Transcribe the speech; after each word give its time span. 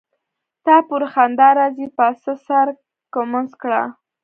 تا 0.65 0.75
پوری 0.87 1.07
خندا 1.13 1.49
راځي 1.59 1.87
پاڅه 1.97 2.31
سر 2.45 2.67
ګمنځ 3.15 3.49
کړه. 3.61 3.81